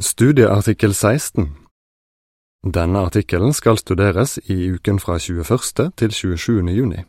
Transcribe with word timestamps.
Studieartikkel 0.00 0.92
16 0.94 1.56
Denne 2.74 2.98
artikkelen 2.98 3.54
skal 3.56 3.78
studeres 3.78 4.36
i 4.36 4.68
uken 4.68 5.00
fra 5.00 5.16
21. 5.18 5.92
til 5.96 6.12
27. 6.12 6.68
juni. 6.68 7.04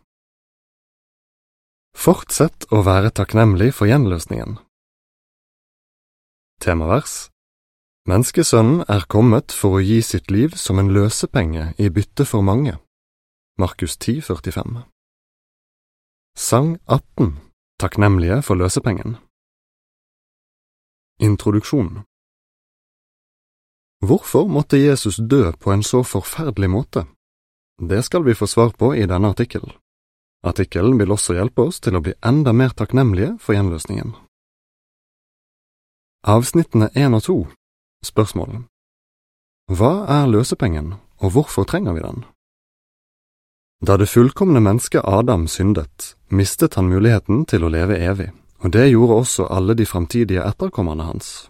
Fortsett 1.91 2.63
å 2.71 2.85
være 2.87 3.11
takknemlig 3.11 3.73
for 3.75 3.91
gjenløsningen. 3.91 4.55
Temavers 6.63 7.27
Menneskesønnen 8.07 8.87
er 8.87 9.03
kommet 9.11 9.51
for 9.51 9.75
å 9.75 9.83
gi 9.83 9.99
sitt 9.99 10.31
liv 10.31 10.55
som 10.55 10.79
en 10.79 10.87
løsepenge 10.87 11.73
i 11.75 11.91
bytte 11.91 12.23
for 12.23 12.39
mange. 12.39 12.79
Markus 13.59 13.97
10, 13.97 14.21
45 14.31 14.83
Sang 16.39 16.77
18 16.87 17.35
Takknemlige 17.83 18.39
for 18.47 18.55
løsepengen 18.55 19.19
Introduksjon 21.19 22.07
Hvorfor 24.05 24.47
måtte 24.47 24.77
Jesus 24.77 25.17
dø 25.17 25.51
på 25.51 25.71
en 25.71 25.83
så 25.83 26.03
forferdelig 26.03 26.69
måte? 26.69 27.05
Det 27.81 28.03
skal 28.05 28.23
vi 28.23 28.35
få 28.35 28.47
svar 28.47 28.69
på 28.69 28.95
i 28.95 29.05
denne 29.05 29.33
artikkelen. 29.33 29.73
Artikkelen 30.45 30.99
vil 30.99 31.11
også 31.11 31.33
hjelpe 31.33 31.65
oss 31.65 31.79
til 31.81 31.97
å 31.97 32.01
bli 32.05 32.13
enda 32.25 32.53
mer 32.53 32.75
takknemlige 32.77 33.37
for 33.41 33.57
gjenløsningen. 33.57 34.13
Avsnittene 36.27 36.89
1 36.93 37.17
og 37.17 37.23
2 37.25 37.37
Spørsmål 38.05 38.63
Hva 39.73 39.93
er 40.05 40.29
løsepengen, 40.29 40.93
og 41.17 41.31
hvorfor 41.33 41.65
trenger 41.65 41.97
vi 41.97 42.05
den? 42.05 42.25
Da 43.81 43.97
det 43.97 44.09
fullkomne 44.09 44.61
mennesket 44.61 45.05
Adam 45.05 45.47
syndet, 45.47 46.15
mistet 46.29 46.77
han 46.77 46.89
muligheten 46.89 47.45
til 47.45 47.65
å 47.65 47.73
leve 47.73 47.97
evig, 47.97 48.31
og 48.61 48.73
det 48.73 48.89
gjorde 48.91 49.21
også 49.21 49.49
alle 49.49 49.73
de 49.73 49.85
framtidige 49.85 50.45
etterkommerne 50.45 51.09
hans. 51.09 51.49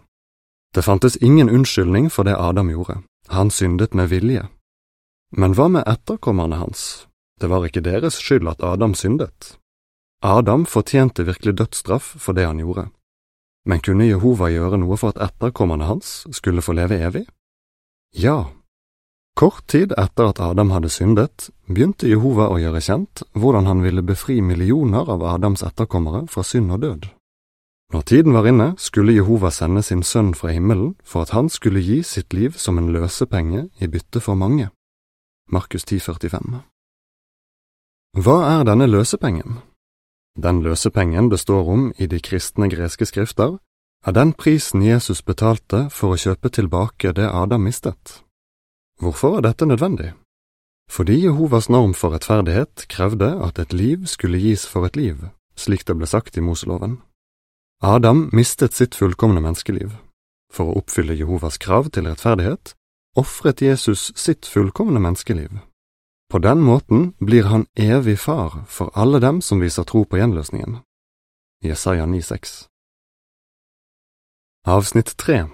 Det 0.75 0.83
fantes 0.83 1.17
ingen 1.17 1.49
unnskyldning 1.49 2.09
for 2.11 2.23
det 2.23 2.37
Adam 2.37 2.69
gjorde, 2.69 3.01
han 3.27 3.49
syndet 3.49 3.93
med 3.93 4.09
vilje. 4.09 4.47
Men 5.31 5.55
hva 5.55 5.67
med 5.67 5.87
etterkommerne 5.87 6.55
hans? 6.55 7.07
Det 7.39 7.49
var 7.49 7.65
ikke 7.65 7.83
deres 7.85 8.19
skyld 8.21 8.47
at 8.49 8.63
Adam 8.63 8.93
syndet. 8.95 9.57
Adam 10.23 10.65
fortjente 10.65 11.23
virkelig 11.23 11.57
dødsstraff 11.57 12.15
for 12.19 12.33
det 12.33 12.45
han 12.47 12.59
gjorde. 12.59 12.87
Men 13.67 13.81
kunne 13.83 14.07
Jehova 14.07 14.47
gjøre 14.49 14.79
noe 14.79 14.97
for 14.97 15.13
at 15.13 15.21
etterkommerne 15.27 15.89
hans 15.89 16.23
skulle 16.31 16.63
få 16.63 16.73
leve 16.77 16.97
evig? 17.03 17.25
Ja. 18.15 18.47
Kort 19.37 19.67
tid 19.67 19.91
etter 19.99 20.31
at 20.31 20.39
Adam 20.41 20.71
hadde 20.73 20.89
syndet, 20.89 21.49
begynte 21.67 22.09
Jehova 22.09 22.47
å 22.49 22.57
gjøre 22.57 22.81
kjent 22.81 23.21
hvordan 23.37 23.67
han 23.69 23.83
ville 23.83 24.01
befri 24.01 24.39
millioner 24.41 25.05
av 25.11 25.25
Adams 25.35 25.61
etterkommere 25.67 26.25
fra 26.31 26.41
synd 26.47 26.71
og 26.73 26.81
død. 26.81 27.09
Når 27.93 28.01
tiden 28.01 28.33
var 28.33 28.47
inne, 28.47 28.73
skulle 28.77 29.15
Jehova 29.15 29.49
sende 29.49 29.81
sin 29.83 30.03
sønn 30.03 30.33
fra 30.35 30.51
himmelen 30.51 30.95
for 31.03 31.23
at 31.23 31.31
han 31.31 31.49
skulle 31.49 31.79
gi 31.79 32.01
sitt 32.03 32.33
liv 32.33 32.57
som 32.59 32.77
en 32.77 32.91
løsepenge 32.91 33.69
i 33.79 33.87
bytte 33.87 34.19
for 34.19 34.35
mange. 34.35 34.69
Markus 35.51 35.85
10,45 35.87 36.59
Hva 38.19 38.37
er 38.59 38.63
denne 38.67 38.87
løsepengen? 38.87 39.61
Den 40.35 40.61
løsepengen 40.63 41.29
det 41.31 41.39
står 41.39 41.69
om 41.69 41.93
i 41.97 42.05
de 42.05 42.19
kristne 42.19 42.69
greske 42.69 43.05
skrifter, 43.05 43.57
er 44.05 44.11
den 44.11 44.33
prisen 44.33 44.83
Jesus 44.83 45.21
betalte 45.21 45.87
for 45.89 46.13
å 46.13 46.19
kjøpe 46.19 46.49
tilbake 46.49 47.13
det 47.15 47.31
Adam 47.31 47.63
mistet. 47.63 48.21
Hvorfor 48.99 49.37
er 49.37 49.47
dette 49.47 49.65
nødvendig? 49.65 50.13
Fordi 50.91 51.23
Jehovas 51.23 51.69
norm 51.69 51.93
for 51.93 52.13
rettferdighet 52.13 52.85
krevde 52.91 53.31
at 53.47 53.59
et 53.59 53.73
liv 53.73 54.05
skulle 54.05 54.39
gis 54.39 54.67
for 54.67 54.85
et 54.85 54.95
liv, 54.95 55.29
slik 55.55 55.87
det 55.87 55.97
ble 55.97 56.07
sagt 56.07 56.37
i 56.37 56.43
Moseloven. 56.43 56.99
Adam 57.79 58.29
mistet 58.33 58.73
sitt 58.73 58.95
fullkomne 58.95 59.37
menneskeliv. 59.37 59.91
For 60.49 60.65
å 60.65 60.79
oppfylle 60.79 61.13
Jehovas 61.13 61.59
krav 61.61 61.91
til 61.93 62.07
rettferdighet 62.09 62.73
ofret 63.17 63.61
Jesus 63.61 64.11
sitt 64.17 64.49
fullkomne 64.49 64.97
menneskeliv. 64.97 65.59
På 66.31 66.41
den 66.41 66.63
måten 66.65 67.13
blir 67.19 67.45
han 67.53 67.67
evig 67.77 68.17
far 68.19 68.63
for 68.65 68.89
alle 68.97 69.21
dem 69.21 69.43
som 69.45 69.61
viser 69.61 69.85
tro 69.85 70.03
på 70.09 70.17
gjenløsningen. 70.17 70.79
Jesaja 71.61 72.09
9,6 72.09 72.65
Avsnitt 74.65 75.13
3 75.17 75.45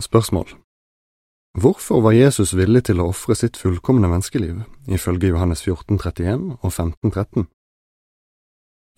Spørsmål 0.00 0.56
Hvorfor 1.60 2.00
var 2.00 2.16
Jesus 2.16 2.56
villig 2.56 2.86
til 2.88 3.04
å 3.04 3.10
ofre 3.12 3.36
sitt 3.36 3.56
fullkomne 3.60 4.08
menneskeliv, 4.08 4.62
ifølge 4.88 5.34
Johannes 5.34 5.60
14,31 5.66 6.56
og 6.62 6.72
15,13? 6.72 7.50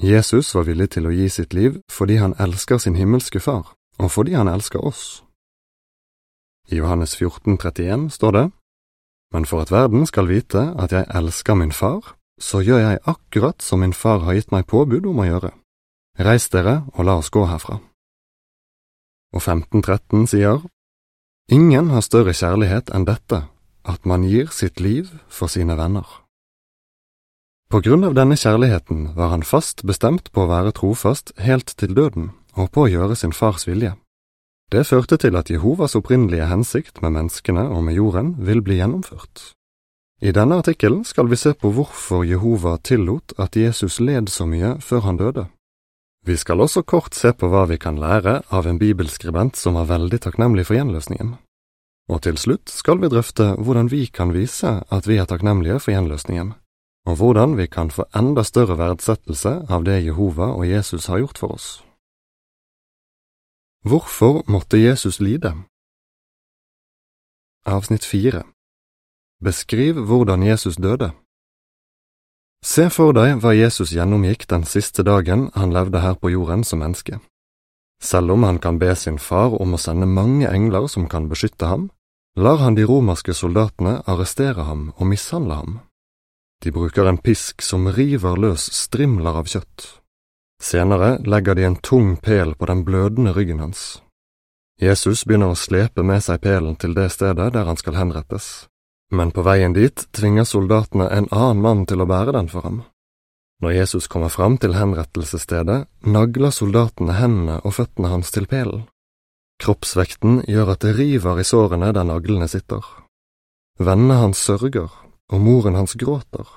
Jesus 0.03 0.55
var 0.55 0.65
villig 0.67 0.89
til 0.97 1.07
å 1.07 1.13
gi 1.15 1.29
sitt 1.31 1.53
liv 1.55 1.77
fordi 1.93 2.17
han 2.19 2.35
elsker 2.43 2.81
sin 2.83 2.97
himmelske 2.99 3.39
far, 3.41 3.77
og 4.03 4.11
fordi 4.11 4.35
han 4.35 4.49
elsker 4.51 4.83
oss. 4.83 5.23
I 6.67 6.81
Johannes 6.81 7.15
14, 7.17 7.55
31 7.59 8.11
står 8.11 8.33
det, 8.33 8.51
Men 9.33 9.47
for 9.47 9.63
at 9.63 9.71
verden 9.71 10.07
skal 10.07 10.27
vite 10.29 10.75
at 10.79 10.93
jeg 10.93 11.07
elsker 11.15 11.55
min 11.55 11.73
far, 11.73 12.17
så 12.41 12.61
gjør 12.61 12.79
jeg 12.79 12.99
akkurat 13.07 13.63
som 13.63 13.81
min 13.81 13.93
far 13.93 14.19
har 14.27 14.35
gitt 14.35 14.51
meg 14.51 14.67
påbud 14.67 15.07
om 15.07 15.23
å 15.23 15.29
gjøre. 15.29 15.53
Reis 16.19 16.49
dere 16.51 16.83
og 16.93 17.07
la 17.07 17.17
oss 17.23 17.31
gå 17.31 17.47
herfra. 17.47 17.79
Og 19.33 19.41
1513 19.41 20.27
sier, 20.27 20.61
Ingen 21.49 21.91
har 21.91 22.03
større 22.03 22.35
kjærlighet 22.35 22.91
enn 22.91 23.07
dette, 23.07 23.45
at 23.85 24.05
man 24.05 24.27
gir 24.27 24.51
sitt 24.51 24.81
liv 24.81 25.09
for 25.29 25.49
sine 25.49 25.79
venner. 25.79 26.22
På 27.73 27.81
grunn 27.81 28.03
av 28.05 28.13
denne 28.13 28.37
kjærligheten 28.37 29.15
var 29.17 29.31
han 29.33 29.43
fast 29.49 29.79
bestemt 29.89 30.27
på 30.37 30.43
å 30.43 30.49
være 30.51 30.75
trofast 30.77 31.31
helt 31.41 31.71
til 31.81 31.95
døden 31.97 32.27
og 32.53 32.69
på 32.75 32.83
å 32.85 32.91
gjøre 32.93 33.17
sin 33.17 33.33
fars 33.33 33.65
vilje. 33.65 33.95
Det 34.69 34.83
førte 34.85 35.17
til 35.17 35.39
at 35.41 35.49
Jehovas 35.49 35.97
opprinnelige 35.97 36.51
hensikt 36.51 37.01
med 37.01 37.15
menneskene 37.17 37.65
og 37.73 37.81
med 37.87 37.97
jorden 37.97 38.35
vil 38.45 38.61
bli 38.61 38.77
gjennomført. 38.77 39.55
I 40.21 40.37
denne 40.37 40.61
artikkelen 40.61 41.01
skal 41.09 41.33
vi 41.33 41.41
se 41.41 41.55
på 41.57 41.73
hvorfor 41.73 42.27
Jehova 42.29 42.77
tillot 42.77 43.33
at 43.41 43.57
Jesus 43.57 44.03
led 44.05 44.29
så 44.29 44.45
mye 44.45 44.75
før 44.85 45.07
han 45.09 45.25
døde. 45.25 45.49
Vi 46.29 46.37
skal 46.37 46.61
også 46.61 46.85
kort 46.85 47.17
se 47.17 47.33
på 47.33 47.49
hva 47.49 47.65
vi 47.73 47.81
kan 47.81 47.97
lære 47.97 48.43
av 48.53 48.69
en 48.69 48.77
bibelskribent 48.85 49.57
som 49.57 49.81
var 49.81 49.89
veldig 49.89 50.21
takknemlig 50.29 50.69
for 50.69 50.77
gjenløsningen. 50.77 51.39
Og 52.13 52.21
til 52.21 52.37
slutt 52.37 52.69
skal 52.69 53.01
vi 53.01 53.09
drøfte 53.09 53.55
hvordan 53.57 53.89
vi 53.89 54.11
kan 54.13 54.37
vise 54.37 54.83
at 54.93 55.09
vi 55.09 55.17
er 55.17 55.25
takknemlige 55.25 55.81
for 55.81 55.97
gjenløsningen 55.97 56.53
og 57.07 57.17
hvordan 57.17 57.57
vi 57.57 57.67
kan 57.67 57.91
få 57.91 58.05
enda 58.15 58.43
større 58.43 58.79
verdsettelse 58.79 59.53
av 59.69 59.85
det 59.85 60.05
Jehova 60.05 60.53
og 60.55 60.69
Jesus 60.69 61.07
har 61.07 61.19
gjort 61.19 61.39
for 61.39 61.55
oss. 61.57 61.69
Hvorfor 63.83 64.43
måtte 64.47 64.79
Jesus 64.79 65.19
lide? 65.21 65.57
Avsnitt 67.67 68.05
fire 68.05 68.43
Beskriv 69.43 69.99
hvordan 70.07 70.43
Jesus 70.43 70.77
døde. 70.77 71.11
Se 72.63 72.87
for 72.95 73.11
deg 73.11 73.41
hva 73.43 73.51
Jesus 73.59 73.91
gjennomgikk 73.91 74.47
den 74.47 74.63
siste 74.63 75.03
dagen 75.03 75.49
han 75.55 75.75
levde 75.75 75.99
her 75.99 76.15
på 76.15 76.31
jorden 76.31 76.63
som 76.63 76.79
menneske. 76.79 77.19
Selv 78.03 78.31
om 78.31 78.43
han 78.47 78.59
kan 78.59 78.79
be 78.79 78.95
sin 78.95 79.19
far 79.19 79.55
om 79.59 79.75
å 79.75 79.81
sende 79.83 80.07
mange 80.07 80.47
engler 80.47 80.87
som 80.87 81.09
kan 81.11 81.27
beskytte 81.31 81.67
ham, 81.67 81.91
lar 82.37 82.63
han 82.63 82.79
de 82.79 82.87
romerske 82.87 83.35
soldatene 83.35 84.03
arrestere 84.07 84.63
ham 84.67 84.93
og 84.97 85.11
mishandle 85.11 85.59
ham. 85.59 85.81
De 86.63 86.71
bruker 86.71 87.09
en 87.11 87.19
pisk 87.19 87.63
som 87.63 87.89
river 87.91 88.39
løs 88.39 88.69
strimler 88.85 89.41
av 89.41 89.51
kjøtt. 89.51 89.89
Senere 90.63 91.17
legger 91.27 91.59
de 91.59 91.67
en 91.67 91.77
tung 91.83 92.15
pel 92.23 92.55
på 92.55 92.69
den 92.71 92.85
blødende 92.87 93.33
ryggen 93.35 93.59
hans. 93.59 93.99
Jesus 94.79 95.25
begynner 95.27 95.53
å 95.53 95.59
slepe 95.59 96.05
med 96.07 96.23
seg 96.23 96.41
pelen 96.43 96.77
til 96.79 96.95
det 96.95 97.09
stedet 97.15 97.51
der 97.55 97.67
han 97.67 97.79
skal 97.79 97.99
henrettes, 97.99 98.69
men 99.11 99.35
på 99.35 99.43
veien 99.47 99.75
dit 99.75 100.07
tvinger 100.15 100.47
soldatene 100.47 101.11
en 101.11 101.29
annen 101.35 101.63
mann 101.67 101.85
til 101.87 102.03
å 102.03 102.09
bære 102.09 102.35
den 102.39 102.51
for 102.53 102.67
ham. 102.67 102.81
Når 103.63 103.77
Jesus 103.77 104.09
kommer 104.11 104.31
fram 104.31 104.57
til 104.59 104.75
henrettelsesstedet, 104.75 105.85
nagler 106.07 106.51
soldatene 106.51 107.19
hendene 107.19 107.61
og 107.63 107.77
føttene 107.77 108.11
hans 108.11 108.35
til 108.35 108.49
pelen. 108.51 108.89
Kroppsvekten 109.63 110.43
gjør 110.51 110.75
at 110.75 110.83
det 110.83 110.97
river 110.97 111.39
i 111.39 111.47
sårene 111.47 111.93
der 111.95 112.07
naglene 112.07 112.49
sitter. 112.51 112.83
Vennene 113.79 114.19
hans 114.19 114.43
sørger, 114.43 114.91
og 115.31 115.41
moren 115.41 115.77
hans 115.79 115.95
gråter, 116.01 116.49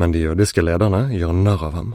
men 0.00 0.14
de 0.14 0.22
jødiske 0.24 0.62
lederne 0.64 1.08
gjør 1.12 1.34
narr 1.36 1.64
av 1.68 1.76
ham. 1.76 1.94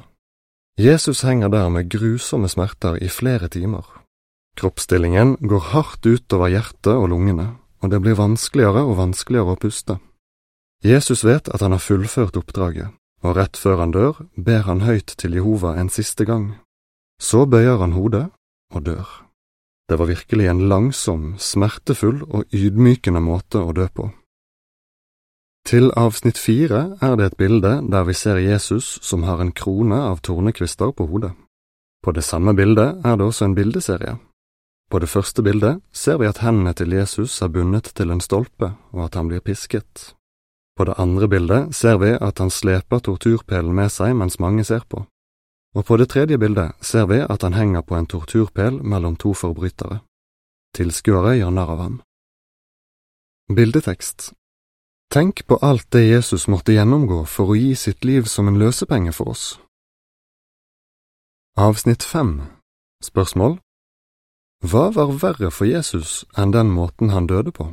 Jesus 0.78 1.24
henger 1.24 1.50
der 1.50 1.70
med 1.72 1.90
grusomme 1.90 2.50
smerter 2.52 2.98
i 3.00 3.08
flere 3.08 3.48
timer. 3.48 3.86
Kroppsstillingen 4.60 5.38
går 5.40 5.72
hardt 5.72 6.06
utover 6.06 6.52
hjertet 6.52 6.94
og 6.94 7.10
lungene, 7.12 7.56
og 7.82 7.92
det 7.92 8.02
blir 8.04 8.20
vanskeligere 8.20 8.84
og 8.84 9.00
vanskeligere 9.00 9.56
å 9.56 9.60
puste. 9.60 9.98
Jesus 10.84 11.24
vet 11.24 11.50
at 11.50 11.64
han 11.64 11.72
har 11.72 11.84
fullført 11.84 12.38
oppdraget, 12.38 12.92
og 13.24 13.36
rett 13.40 13.58
før 13.58 13.82
han 13.84 13.96
dør, 13.96 14.20
ber 14.36 14.68
han 14.68 14.84
høyt 14.84 15.16
til 15.18 15.36
Jehova 15.36 15.76
en 15.80 15.90
siste 15.90 16.28
gang. 16.28 16.56
Så 17.22 17.46
bøyer 17.48 17.80
han 17.80 17.96
hodet 17.96 18.28
og 18.76 18.86
dør. 18.86 19.08
Det 19.90 20.00
var 20.00 20.10
virkelig 20.10 20.48
en 20.50 20.68
langsom, 20.70 21.36
smertefull 21.40 22.24
og 22.26 22.46
ydmykende 22.54 23.22
måte 23.22 23.62
å 23.62 23.74
dø 23.74 23.88
på. 23.88 24.10
Til 25.66 25.90
avsnitt 25.98 26.38
fire 26.38 26.98
er 27.02 27.16
det 27.18 27.26
et 27.26 27.38
bilde 27.38 27.72
der 27.90 28.04
vi 28.06 28.14
ser 28.14 28.38
Jesus 28.38 29.00
som 29.02 29.24
har 29.26 29.42
en 29.42 29.52
krone 29.52 29.98
av 29.98 30.20
tornekvister 30.22 30.92
på 30.94 31.08
hodet. 31.10 31.32
På 32.06 32.14
det 32.14 32.24
samme 32.24 32.54
bildet 32.54 33.02
er 33.02 33.16
det 33.18 33.26
også 33.26 33.46
en 33.46 33.56
bildeserie. 33.56 34.18
På 34.92 35.00
det 35.00 35.10
første 35.10 35.42
bildet 35.42 35.82
ser 35.92 36.20
vi 36.22 36.30
at 36.30 36.44
hendene 36.46 36.74
til 36.74 36.94
Jesus 36.94 37.42
er 37.42 37.50
bundet 37.50 37.90
til 37.98 38.12
en 38.14 38.22
stolpe, 38.22 38.76
og 38.94 39.06
at 39.06 39.16
han 39.16 39.28
blir 39.28 39.42
pisket. 39.42 40.14
På 40.78 40.86
det 40.86 41.00
andre 41.02 41.28
bildet 41.28 41.76
ser 41.76 41.98
vi 41.98 42.14
at 42.14 42.38
han 42.40 42.54
sleper 42.54 43.00
torturpelen 43.00 43.74
med 43.74 43.90
seg 43.90 44.14
mens 44.14 44.38
mange 44.40 44.64
ser 44.64 44.86
på, 44.86 45.08
og 45.76 45.86
på 45.86 45.98
det 45.98 46.10
tredje 46.14 46.38
bildet 46.38 46.78
ser 46.82 47.10
vi 47.10 47.24
at 47.26 47.42
han 47.42 47.58
henger 47.58 47.82
på 47.82 47.98
en 47.98 48.06
torturpel 48.06 48.84
mellom 48.84 49.16
to 49.16 49.34
forbrytere. 49.34 50.04
Tilskuere 50.78 51.40
gjør 51.40 51.50
narr 51.58 51.74
av 51.74 51.80
ham. 51.80 52.02
Bildetekst 53.50 54.34
Tenk 55.14 55.46
på 55.48 55.58
alt 55.62 55.88
det 55.92 56.08
Jesus 56.08 56.48
måtte 56.48 56.76
gjennomgå 56.76 57.24
for 57.26 57.54
å 57.54 57.60
gi 57.60 57.76
sitt 57.76 58.04
liv 58.04 58.26
som 58.32 58.48
en 58.48 58.60
løsepenge 58.60 59.14
for 59.16 59.36
oss. 59.36 59.46
Avsnitt 61.56 62.04
fem 62.04 62.42
Spørsmål 63.04 63.60
hva 64.66 64.90
var 64.90 65.12
verre 65.22 65.52
for 65.54 65.68
Jesus 65.70 66.24
enn 66.40 66.54
den 66.56 66.72
måten 66.74 67.12
han 67.14 67.28
døde 67.30 67.52
på? 67.54 67.68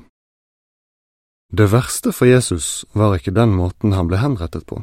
Det 1.53 1.71
verste 1.73 2.13
for 2.13 2.29
Jesus 2.29 2.85
var 2.93 3.15
ikke 3.17 3.33
den 3.33 3.55
måten 3.57 3.95
han 3.97 4.11
ble 4.11 4.19
henrettet 4.21 4.67
på. 4.67 4.83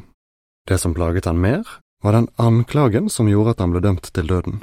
Det 0.66 0.78
som 0.80 0.94
plaget 0.94 1.28
han 1.30 1.38
mer, 1.38 1.66
var 2.02 2.16
den 2.16 2.28
anklagen 2.38 3.08
som 3.10 3.28
gjorde 3.28 3.54
at 3.54 3.62
han 3.62 3.74
ble 3.74 3.82
dømt 3.84 4.10
til 4.14 4.26
døden. 4.26 4.62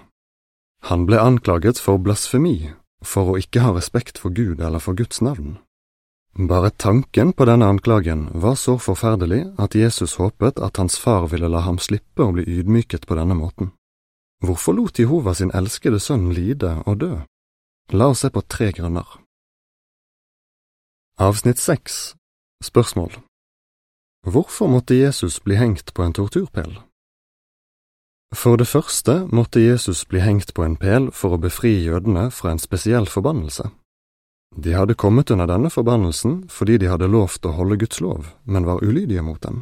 Han 0.89 1.05
ble 1.05 1.21
anklaget 1.21 1.79
for 1.79 2.01
blasfemi, 2.01 2.73
for 3.03 3.31
å 3.31 3.39
ikke 3.39 3.63
ha 3.63 3.71
respekt 3.75 4.17
for 4.17 4.33
Gud 4.33 4.59
eller 4.59 4.83
for 4.83 4.97
Guds 4.97 5.21
navn. 5.21 5.57
Bare 6.37 6.69
tanken 6.69 7.33
på 7.33 7.45
denne 7.45 7.65
anklagen 7.65 8.27
var 8.33 8.55
så 8.55 8.77
forferdelig 8.77 9.39
at 9.57 9.75
Jesus 9.75 10.19
håpet 10.21 10.59
at 10.61 10.77
hans 10.77 10.99
far 11.01 11.25
ville 11.31 11.49
la 11.49 11.63
ham 11.65 11.79
slippe 11.81 12.21
å 12.21 12.33
bli 12.35 12.43
ydmyket 12.45 13.07
på 13.09 13.17
denne 13.17 13.33
måten. 13.33 13.71
Hvorfor 14.45 14.77
lot 14.77 14.99
Jehova 14.99 15.33
sin 15.33 15.49
elskede 15.49 15.97
sønn 15.99 16.29
lide 16.37 16.75
og 16.85 16.99
dø? 17.01 17.15
La 17.89 18.11
oss 18.13 18.21
se 18.21 18.29
på 18.29 18.43
tre 18.45 18.69
grunner. 18.71 19.07
Avsnitt 21.17 21.57
seks 21.57 22.13
Spørsmål 22.61 23.17
Hvorfor 24.27 24.69
måtte 24.69 24.93
Jesus 24.93 25.39
bli 25.39 25.57
hengt 25.57 25.93
på 25.93 26.03
en 26.03 26.13
torturpel? 26.13 26.77
For 28.35 28.61
det 28.61 28.67
første 28.67 29.25
måtte 29.33 29.63
Jesus 29.63 30.05
bli 30.05 30.19
hengt 30.21 30.53
på 30.53 30.61
en 30.63 30.77
pæl 30.77 31.09
for 31.11 31.33
å 31.33 31.41
befri 31.41 31.73
jødene 31.81 32.29
fra 32.29 32.51
en 32.53 32.61
spesiell 32.61 33.09
forbannelse. 33.09 33.71
De 34.59 34.73
hadde 34.73 34.93
kommet 34.93 35.31
under 35.31 35.45
denne 35.45 35.69
forbannelsen 35.69 36.47
fordi 36.49 36.79
de 36.81 36.89
hadde 36.89 37.09
lovt 37.13 37.45
å 37.45 37.53
holde 37.53 37.77
Guds 37.77 38.01
lov, 38.01 38.31
men 38.43 38.65
var 38.65 38.81
ulydige 38.81 39.21
mot 39.21 39.41
dem. 39.41 39.61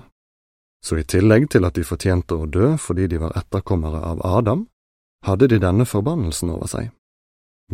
Så 0.85 1.01
i 1.01 1.03
tillegg 1.03 1.49
til 1.51 1.67
at 1.67 1.75
de 1.75 1.83
fortjente 1.83 2.37
å 2.37 2.47
dø 2.47 2.75
fordi 2.79 3.09
de 3.11 3.19
var 3.19 3.35
etterkommere 3.35 3.99
av 3.99 4.21
Adam, 4.23 4.67
hadde 5.27 5.49
de 5.51 5.59
denne 5.59 5.87
forbannelsen 5.89 6.53
over 6.53 6.71
seg. 6.71 6.93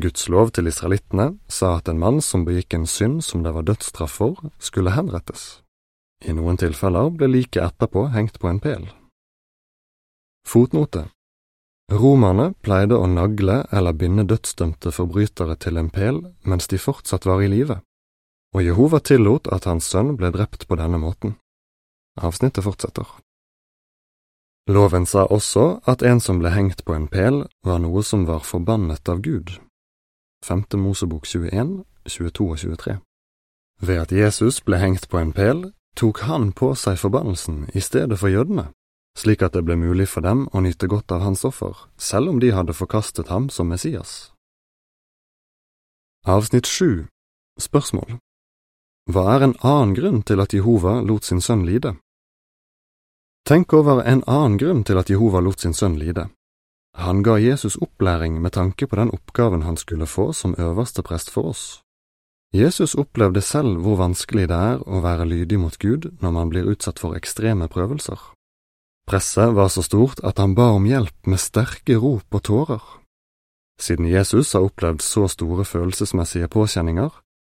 Guds 0.02 0.30
lov 0.32 0.54
til 0.56 0.72
israelittene 0.72 1.36
sa 1.52 1.76
at 1.78 1.92
en 1.92 2.00
mann 2.00 2.22
som 2.26 2.46
begikk 2.48 2.74
en 2.74 2.88
synd 2.88 3.22
som 3.28 3.44
det 3.44 3.54
var 3.54 3.68
dødsstraff 3.68 4.18
for, 4.18 4.42
skulle 4.58 4.96
henrettes. 4.96 5.62
I 6.26 6.34
noen 6.34 6.58
tilfeller 6.58 7.12
ble 7.14 7.28
liket 7.28 7.62
etterpå 7.68 8.08
hengt 8.16 8.40
på 8.40 8.50
en 8.50 8.62
pæl. 8.64 8.88
Fotnote 10.48 11.10
Romerne 11.92 12.54
pleide 12.64 12.96
å 12.96 13.08
nagle 13.12 13.66
eller 13.76 13.96
binde 14.00 14.24
dødsdømte 14.24 14.94
forbrytere 14.96 15.58
til 15.60 15.80
en 15.82 15.90
pæl 15.92 16.22
mens 16.48 16.70
de 16.72 16.80
fortsatt 16.80 17.28
var 17.28 17.44
i 17.44 17.50
live, 17.52 17.82
og 18.56 18.64
Jehova 18.64 19.02
tillot 19.04 19.50
at 19.52 19.68
hans 19.68 19.90
sønn 19.92 20.16
ble 20.16 20.32
drept 20.32 20.68
på 20.70 20.78
denne 20.80 21.02
måten. 21.02 21.36
Avsnittet 22.16 22.64
fortsetter. 22.64 23.08
Loven 24.72 25.06
sa 25.06 25.26
også 25.26 25.82
at 25.90 26.04
en 26.06 26.20
som 26.24 26.40
ble 26.40 26.54
hengt 26.56 26.86
på 26.86 26.96
en 26.96 27.10
pæl, 27.12 27.44
var 27.66 27.80
noe 27.84 28.04
som 28.08 28.24
var 28.30 28.46
forbannet 28.48 29.10
av 29.10 29.20
Gud. 29.26 29.58
5. 30.48 30.64
Mosebok 30.80 31.28
21, 31.28 31.84
22 32.08 32.48
og 32.48 32.60
23. 32.60 33.00
Ved 33.82 33.98
at 33.98 34.12
Jesus 34.12 34.62
ble 34.62 34.80
hengt 34.80 35.10
på 35.10 35.20
en 35.20 35.34
pæl, 35.34 35.72
tok 35.98 36.24
han 36.30 36.52
på 36.56 36.72
seg 36.76 37.00
forbannelsen 37.02 37.66
i 37.76 37.82
stedet 37.84 38.20
for 38.22 38.32
jødene, 38.32 38.70
slik 39.18 39.44
at 39.44 39.54
det 39.54 39.66
ble 39.68 39.76
mulig 39.76 40.08
for 40.10 40.26
dem 40.26 40.48
å 40.54 40.64
nyte 40.64 40.88
godt 40.88 41.12
av 41.12 41.22
hans 41.26 41.46
offer, 41.46 41.76
selv 41.98 42.32
om 42.32 42.40
de 42.40 42.52
hadde 42.56 42.74
forkastet 42.74 43.28
ham 43.28 43.50
som 43.50 43.68
Messias. 43.68 44.32
Avsnitt 46.26 46.68
7 46.68 47.08
Spørsmål 47.60 48.20
hva 49.10 49.24
er 49.34 49.44
en 49.44 49.56
annen 49.66 49.96
grunn 49.98 50.22
til 50.22 50.40
at 50.40 50.54
Jehova 50.54 51.00
lot 51.02 51.26
sin 51.26 51.42
sønn 51.42 51.66
lide? 51.66 51.96
Tenk 53.50 53.74
over 53.74 54.04
en 54.06 54.22
annen 54.30 54.60
grunn 54.62 54.84
til 54.86 55.00
at 55.02 55.10
Jehova 55.10 55.42
lot 55.42 55.60
sin 55.60 55.74
sønn 55.74 55.98
lide. 55.98 56.30
Han 56.96 57.24
ga 57.26 57.40
Jesus 57.42 57.80
opplæring 57.82 58.38
med 58.42 58.54
tanke 58.54 58.86
på 58.88 58.96
den 58.96 59.10
oppgaven 59.10 59.66
han 59.66 59.78
skulle 59.78 60.06
få 60.06 60.32
som 60.34 60.56
øverste 60.56 61.02
prest 61.02 61.32
for 61.34 61.50
oss. 61.50 61.82
Jesus 62.54 62.96
opplevde 62.96 63.42
selv 63.42 63.82
hvor 63.82 63.98
vanskelig 63.98 64.48
det 64.52 64.60
er 64.60 64.84
å 64.86 65.02
være 65.02 65.26
lydig 65.26 65.60
mot 65.60 65.78
Gud 65.80 66.12
når 66.22 66.32
man 66.32 66.50
blir 66.54 66.70
utsatt 66.70 67.00
for 67.00 67.18
ekstreme 67.18 67.68
prøvelser. 67.68 68.20
Presset 69.12 69.54
var 69.54 69.68
så 69.68 69.82
stort 69.84 70.22
at 70.24 70.38
han 70.40 70.54
ba 70.56 70.70
om 70.72 70.86
hjelp 70.88 71.28
med 71.28 71.40
sterke 71.44 71.98
rop 72.00 72.32
og 72.32 72.44
tårer. 72.48 72.84
Siden 73.76 74.08
Jesus 74.08 74.54
har 74.56 74.64
opplevd 74.64 75.04
så 75.04 75.26
store 75.28 75.66
følelsesmessige 75.68 76.48
påkjenninger, 76.48 77.10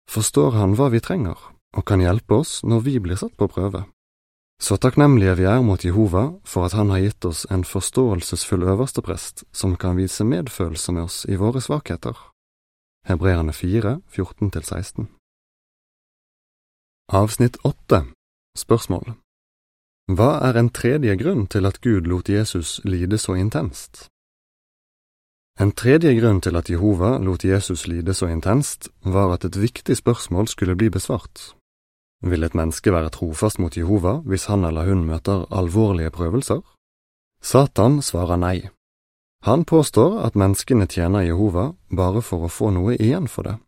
forstår 0.07 0.55
han 0.55 0.77
hva 0.79 0.87
vi 0.95 1.03
trenger, 1.03 1.35
og 1.75 1.83
kan 1.83 2.05
hjelpe 2.05 2.39
oss 2.45 2.63
når 2.63 2.87
vi 2.87 2.95
blir 3.03 3.19
satt 3.19 3.35
på 3.35 3.51
prøve. 3.51 3.83
Så 4.63 4.79
takknemlige 4.79 5.35
vi 5.43 5.51
er 5.51 5.59
mot 5.67 5.83
Jehova 5.83 6.29
for 6.47 6.71
at 6.71 6.79
han 6.79 6.95
har 6.95 7.03
gitt 7.03 7.27
oss 7.27 7.43
en 7.51 7.67
forståelsesfull 7.67 8.63
øversteprest 8.63 9.49
som 9.51 9.75
kan 9.75 9.99
vise 9.99 10.23
medfølelse 10.23 10.95
med 10.95 11.11
oss 11.11 11.25
i 11.27 11.43
våre 11.43 11.59
svakheter. 11.59 12.15
Hebreerne 13.11 13.53
4, 13.53 13.99
14–16 14.15 15.11
Avsnitt 17.11 17.59
8 17.65 18.05
Spørsmål 18.55 19.19
Hva 20.09 20.39
er 20.41 20.57
en 20.57 20.71
tredje 20.73 21.13
grunn 21.21 21.43
til 21.53 21.69
at 21.69 21.83
Gud 21.85 22.07
lot 22.09 22.31
Jesus 22.33 22.79
lide 22.85 23.19
så 23.21 23.35
intenst? 23.37 24.07
En 25.61 25.73
tredje 25.77 26.15
grunn 26.17 26.41
til 26.41 26.57
at 26.57 26.71
Jehova 26.71 27.19
lot 27.19 27.45
Jesus 27.45 27.85
lide 27.87 28.15
så 28.15 28.31
intenst, 28.33 28.89
var 29.05 29.35
at 29.35 29.45
et 29.45 29.59
viktig 29.61 29.97
spørsmål 29.97 30.49
skulle 30.49 30.77
bli 30.81 30.89
besvart. 30.89 31.53
Vil 32.23 32.43
et 32.43 32.55
menneske 32.55 32.93
være 32.93 33.11
trofast 33.11 33.59
mot 33.59 33.77
Jehova 33.77 34.23
hvis 34.25 34.49
han 34.49 34.65
eller 34.65 34.89
hun 34.89 35.05
møter 35.05 35.45
alvorlige 35.53 36.11
prøvelser? 36.11 36.65
Satan 37.43 38.01
svarer 38.03 38.41
nei. 38.41 38.69
Han 39.45 39.65
påstår 39.65 40.23
at 40.25 40.41
menneskene 40.41 40.87
tjener 40.87 41.29
Jehova 41.29 41.75
bare 41.93 42.23
for 42.23 42.49
å 42.49 42.51
få 42.51 42.73
noe 42.73 42.97
igjen 42.97 43.29
for 43.29 43.45
det, 43.45 43.59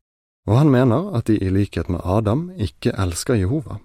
og 0.48 0.56
han 0.56 0.72
mener 0.72 1.12
at 1.20 1.28
de 1.28 1.36
i 1.36 1.52
likhet 1.52 1.92
med 1.92 2.00
Adam 2.00 2.48
ikke 2.56 2.96
elsker 2.96 3.36
Jehova. 3.36 3.76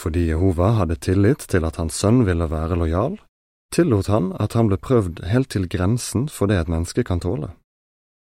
Fordi 0.00 0.28
Jehova 0.30 0.70
hadde 0.78 0.96
tillit 0.96 1.44
til 1.52 1.66
at 1.68 1.76
hans 1.76 1.98
sønn 2.00 2.22
ville 2.24 2.46
være 2.48 2.78
lojal, 2.80 3.18
tillot 3.74 4.08
han 4.08 4.30
at 4.40 4.56
han 4.56 4.70
ble 4.70 4.78
prøvd 4.80 5.24
helt 5.28 5.50
til 5.52 5.68
grensen 5.68 6.28
for 6.32 6.48
det 6.48 6.56
et 6.60 6.70
menneske 6.72 7.04
kan 7.04 7.20
tåle. 7.20 7.52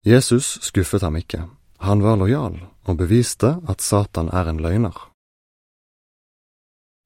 Jesus 0.06 0.60
skuffet 0.62 1.02
ham 1.02 1.18
ikke, 1.18 1.48
han 1.80 2.04
var 2.04 2.20
lojal 2.20 2.60
og 2.86 3.00
beviste 3.00 3.56
at 3.72 3.82
Satan 3.82 4.30
er 4.30 4.52
en 4.52 4.62
løgner. 4.62 4.96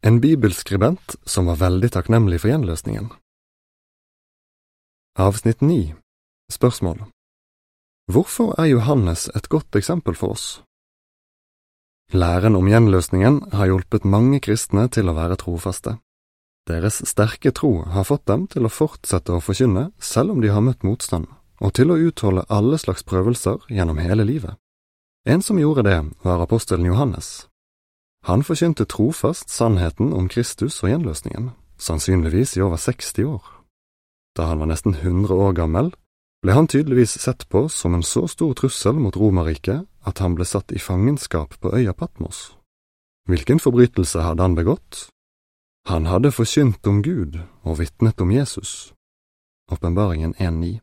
En 0.04 0.20
bibelskribent 0.22 1.16
som 1.26 1.48
var 1.50 1.62
veldig 1.62 1.90
takknemlig 1.94 2.42
for 2.42 2.52
gjenløsningen. 2.52 3.10
Avsnitt 5.18 5.62
9 5.62 5.94
Spørsmål 6.52 7.08
Hvorfor 8.12 8.54
er 8.62 8.70
Johannes 8.70 9.28
et 9.36 9.50
godt 9.50 9.76
eksempel 9.76 10.16
for 10.16 10.36
oss? 10.36 10.62
Læren 12.14 12.56
om 12.56 12.68
gjenløsningen 12.68 13.42
har 13.52 13.68
hjulpet 13.68 14.06
mange 14.08 14.40
kristne 14.40 14.86
til 14.88 15.10
å 15.12 15.16
være 15.18 15.36
trofaste. 15.42 15.98
Deres 16.68 17.02
sterke 17.04 17.52
tro 17.52 17.84
har 17.84 18.08
fått 18.08 18.24
dem 18.32 18.46
til 18.48 18.64
å 18.64 18.72
fortsette 18.72 19.36
å 19.36 19.44
forkynne 19.44 19.90
selv 20.00 20.32
om 20.32 20.40
de 20.42 20.48
har 20.48 20.64
møtt 20.64 20.88
motstand, 20.88 21.28
og 21.60 21.74
til 21.76 21.92
å 21.92 22.00
utholde 22.00 22.46
alle 22.48 22.80
slags 22.80 23.04
prøvelser 23.04 23.60
gjennom 23.68 24.00
hele 24.00 24.24
livet. 24.24 24.56
En 25.28 25.44
som 25.44 25.60
gjorde 25.60 25.84
det, 25.84 26.00
var 26.24 26.40
apostelen 26.40 26.88
Johannes. 26.88 27.48
Han 28.24 28.44
forkynte 28.44 28.88
trofast 28.88 29.52
sannheten 29.52 30.14
om 30.16 30.30
Kristus 30.32 30.80
og 30.84 30.94
gjenløsningen, 30.94 31.52
sannsynligvis 31.78 32.56
i 32.56 32.64
over 32.64 32.80
60 32.80 33.28
år. 33.28 33.44
Da 34.36 34.48
han 34.48 34.64
var 34.64 34.72
nesten 34.72 34.96
100 34.96 35.36
år 35.36 35.56
gammel, 35.60 35.92
ble 36.44 36.54
han 36.54 36.68
tydeligvis 36.68 37.18
sett 37.20 37.50
på 37.50 37.66
som 37.70 37.94
en 37.98 38.04
så 38.04 38.28
stor 38.28 38.54
trussel 38.54 39.00
mot 39.02 39.18
Romerriket 39.18 39.88
at 40.08 40.20
han 40.24 40.36
ble 40.38 40.46
satt 40.46 40.72
i 40.72 40.80
fangenskap 40.80 41.60
på 41.60 41.74
øya 41.76 41.94
Patmos. 41.94 42.54
Hvilken 43.28 43.60
forbrytelse 43.60 44.22
hadde 44.24 44.46
han 44.46 44.56
begått, 44.56 45.10
han 45.88 46.06
hadde 46.06 46.32
forkynt 46.32 46.88
om 46.88 47.02
Gud 47.04 47.40
og 47.64 47.80
vitnet 47.80 48.22
om 48.22 48.32
Jesus. 48.32 48.94
Åpenbaringen 49.72 50.36
1.9. 50.36 50.80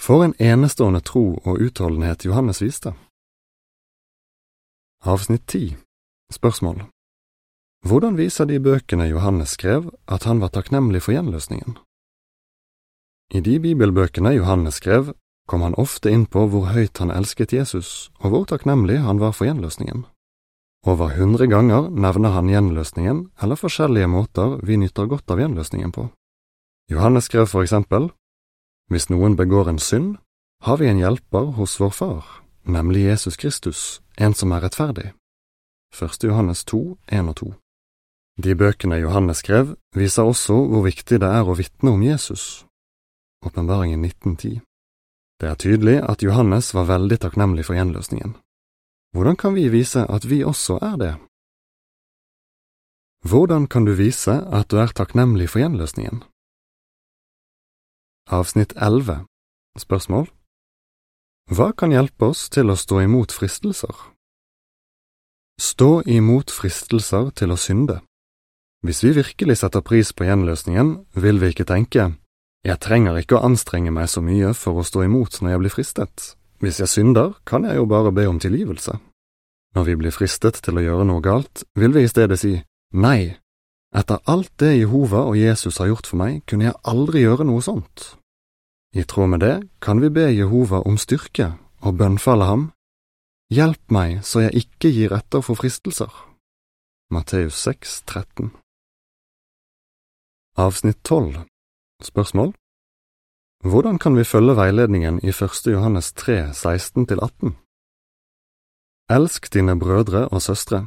For 0.00 0.24
en 0.24 0.34
enestående 0.38 1.00
tro 1.00 1.38
og 1.44 1.60
utholdenhet 1.62 2.26
Johannes 2.26 2.62
viste. 2.62 2.94
Avsnitt 5.04 5.46
10 5.46 5.76
Spørsmål 6.32 6.84
Hvordan 7.86 8.16
viser 8.18 8.44
de 8.50 8.58
bøkene 8.60 9.06
Johannes 9.06 9.54
skrev 9.54 9.92
at 10.10 10.26
han 10.26 10.40
var 10.42 10.50
takknemlig 10.50 11.02
for 11.02 11.14
gjenløsningen? 11.14 11.78
I 13.34 13.40
de 13.40 13.58
bibelbøkene 13.60 14.36
Johannes 14.36 14.78
skrev, 14.78 15.14
kom 15.48 15.62
han 15.62 15.74
ofte 15.78 16.10
inn 16.10 16.26
på 16.26 16.46
hvor 16.50 16.70
høyt 16.74 16.98
han 17.02 17.10
elsket 17.10 17.52
Jesus, 17.52 18.10
og 18.22 18.30
hvor 18.30 18.44
takknemlig 18.50 19.00
han 19.02 19.18
var 19.22 19.34
for 19.34 19.48
gjenløsningen. 19.48 20.04
Over 20.86 21.16
hundre 21.18 21.48
ganger 21.50 21.88
nevner 21.90 22.36
han 22.36 22.50
gjenløsningen 22.50 23.24
eller 23.42 23.58
forskjellige 23.58 24.06
måter 24.06 24.60
vi 24.62 24.78
nyter 24.78 25.08
godt 25.10 25.30
av 25.30 25.42
gjenløsningen 25.42 25.92
på. 25.92 26.08
Johannes 26.90 27.26
skrev 27.26 27.46
for 27.50 27.66
eksempel, 27.66 28.12
Hvis 28.86 29.08
noen 29.10 29.34
begår 29.34 29.68
en 29.68 29.78
synd, 29.82 30.18
har 30.62 30.76
vi 30.76 30.86
en 30.86 30.98
hjelper 30.98 31.56
hos 31.58 31.80
vår 31.80 31.90
Far, 31.90 32.24
nemlig 32.62 33.08
Jesus 33.08 33.36
Kristus, 33.36 34.00
en 34.16 34.34
som 34.34 34.52
er 34.52 34.62
rettferdig. 34.62 35.12
1. 35.90 36.22
Johannes 36.22 36.64
2, 36.64 36.98
1 37.10 37.28
og 37.28 37.36
2. 37.36 37.54
De 38.44 38.54
bøkene 38.54 39.00
Johannes 39.00 39.42
skrev, 39.42 39.74
viser 39.96 40.22
også 40.22 40.54
hvor 40.70 40.84
viktig 40.86 41.18
det 41.18 41.28
er 41.28 41.48
å 41.48 41.56
vitne 41.58 41.90
om 41.90 42.02
Jesus. 42.02 42.65
Åpenbaringen 43.46 44.04
1910. 44.04 44.60
Det 45.40 45.48
er 45.48 45.54
tydelig 45.60 45.96
at 46.10 46.22
Johannes 46.22 46.72
var 46.74 46.88
veldig 46.88 47.18
takknemlig 47.20 47.66
for 47.68 47.76
gjenløsningen. 47.76 48.36
Hvordan 49.14 49.36
kan 49.36 49.54
vi 49.54 49.68
vise 49.68 50.06
at 50.16 50.24
vi 50.30 50.42
også 50.44 50.78
er 50.82 50.96
det? 50.96 51.14
Hvordan 53.30 53.66
kan 53.66 53.84
du 53.84 53.92
vise 53.92 54.32
at 54.58 54.70
du 54.70 54.76
er 54.76 54.92
takknemlig 54.92 55.48
for 55.50 55.58
gjenløsningen? 55.60 56.24
Avsnitt 58.26 58.72
11 58.76 59.24
Spørsmål 59.78 60.26
Hva 61.50 61.72
kan 61.72 61.92
hjelpe 61.92 62.32
oss 62.32 62.48
til 62.50 62.70
å 62.70 62.76
stå 62.76 63.04
imot 63.06 63.32
fristelser? 63.32 63.94
Stå 65.60 66.02
imot 66.02 66.50
fristelser 66.50 67.30
til 67.38 67.52
å 67.54 67.60
synde. 67.60 68.00
Hvis 68.84 69.04
vi 69.04 69.14
virkelig 69.16 69.56
setter 69.62 69.80
pris 69.80 70.12
på 70.12 70.26
gjenløsningen, 70.28 71.06
vil 71.14 71.40
vi 71.40 71.52
ikke 71.52 71.68
tenke 71.68 72.10
jeg 72.66 72.82
trenger 72.82 73.18
ikke 73.20 73.38
å 73.38 73.44
anstrenge 73.46 73.92
meg 73.94 74.10
så 74.10 74.22
mye 74.24 74.50
for 74.58 74.80
å 74.80 74.86
stå 74.86 75.04
imot 75.06 75.38
når 75.40 75.52
jeg 75.52 75.62
blir 75.62 75.74
fristet, 75.74 76.28
hvis 76.62 76.80
jeg 76.82 76.90
synder, 76.90 77.36
kan 77.46 77.66
jeg 77.68 77.78
jo 77.78 77.86
bare 77.86 78.12
be 78.14 78.26
om 78.26 78.40
tilgivelse. 78.42 78.96
Når 79.76 79.86
vi 79.86 79.96
blir 80.00 80.14
fristet 80.14 80.58
til 80.64 80.78
å 80.78 80.84
gjøre 80.84 81.06
noe 81.06 81.22
galt, 81.22 81.66
vil 81.78 81.94
vi 81.94 82.06
i 82.06 82.10
stedet 82.10 82.40
si 82.40 82.54
nei, 82.96 83.36
etter 83.96 84.22
alt 84.26 84.50
det 84.58 84.74
Jehova 84.80 85.22
og 85.28 85.38
Jesus 85.38 85.78
har 85.78 85.92
gjort 85.92 86.08
for 86.10 86.20
meg, 86.20 86.42
kunne 86.48 86.70
jeg 86.70 86.80
aldri 86.82 87.22
gjøre 87.22 87.46
noe 87.46 87.62
sånt. 87.64 88.16
I 88.96 89.04
tråd 89.04 89.34
med 89.34 89.44
det 89.44 89.56
kan 89.84 90.00
vi 90.00 90.10
be 90.10 90.30
Jehova 90.32 90.80
om 90.88 90.96
styrke 90.98 91.52
og 91.84 92.00
bønnfalle 92.00 92.48
ham, 92.48 92.70
Hjelp 93.46 93.92
meg 93.94 94.24
så 94.26 94.40
jeg 94.42 94.64
ikke 94.64 94.90
gir 94.90 95.12
etter 95.14 95.38
for 95.38 95.54
fristelser. 95.54 96.10
Matteus 97.14 97.60
6, 97.62 98.00
13 98.02 98.48
Avsnitt 100.58 100.98
12 101.06 101.44
Spørsmål 102.02 102.54
hvordan 103.64 103.98
kan 103.98 104.16
vi 104.16 104.24
følge 104.24 104.56
veiledningen 104.56 105.20
i 105.24 105.28
1. 105.28 105.66
Johannes 105.66 106.12
3, 106.12 106.50
16–18? 106.52 107.54
Elsk 109.10 109.54
dine 109.54 109.78
brødre 109.78 110.28
og 110.28 110.42
søstre. 110.42 110.86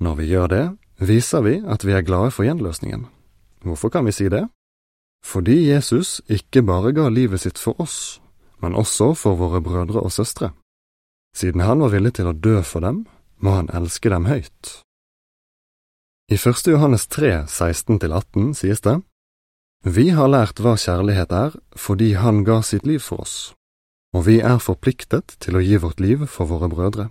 Når 0.00 0.14
vi 0.14 0.26
gjør 0.26 0.46
det, 0.46 0.78
viser 0.98 1.40
vi 1.40 1.62
at 1.66 1.86
vi 1.86 1.92
er 1.92 2.02
glade 2.02 2.30
for 2.30 2.42
gjenløsningen. 2.42 3.06
Hvorfor 3.62 3.88
kan 3.88 4.06
vi 4.06 4.12
si 4.12 4.28
det? 4.28 4.48
Fordi 5.24 5.70
Jesus 5.70 6.22
ikke 6.28 6.62
bare 6.62 6.92
ga 6.92 7.08
livet 7.08 7.40
sitt 7.40 7.58
for 7.58 7.80
oss, 7.80 8.20
men 8.62 8.74
også 8.74 9.14
for 9.14 9.34
våre 9.34 9.62
brødre 9.62 10.00
og 10.00 10.12
søstre. 10.12 10.50
Siden 11.36 11.60
han 11.60 11.80
var 11.80 11.88
villig 11.88 12.14
til 12.14 12.26
å 12.26 12.32
dø 12.32 12.62
for 12.62 12.80
dem, 12.80 13.06
må 13.38 13.50
han 13.50 13.70
elske 13.74 14.10
dem 14.10 14.24
høyt. 14.24 14.80
I 16.30 16.34
1. 16.34 16.66
Johannes 16.66 17.06
3, 17.06 17.44
16–18 17.46 18.54
sies 18.54 18.80
det, 18.80 19.00
vi 19.84 20.08
har 20.16 20.30
lært 20.32 20.62
hva 20.64 20.78
kjærlighet 20.80 21.32
er 21.32 21.56
fordi 21.76 22.14
Han 22.16 22.44
ga 22.44 22.62
sitt 22.62 22.86
liv 22.88 23.02
for 23.04 23.20
oss, 23.20 23.52
og 24.16 24.24
vi 24.24 24.38
er 24.40 24.56
forpliktet 24.56 25.36
til 25.44 25.58
å 25.58 25.60
gi 25.60 25.76
vårt 25.76 26.00
liv 26.00 26.24
for 26.26 26.48
våre 26.48 26.70
brødre. 26.72 27.10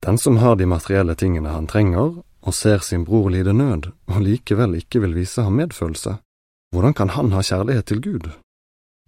Den 0.00 0.16
som 0.18 0.38
har 0.40 0.56
de 0.56 0.66
materielle 0.66 1.14
tingene 1.14 1.52
han 1.52 1.66
trenger, 1.66 2.22
og 2.46 2.54
ser 2.54 2.78
sin 2.78 3.04
bror 3.04 3.28
lide 3.30 3.52
nød, 3.52 3.92
og 4.08 4.22
likevel 4.22 4.78
ikke 4.80 5.02
vil 5.04 5.16
vise 5.16 5.42
ham 5.42 5.56
medfølelse, 5.60 6.16
hvordan 6.72 6.94
kan 6.94 7.12
han 7.12 7.32
ha 7.32 7.42
kjærlighet 7.42 7.86
til 7.86 8.00
Gud? 8.00 8.28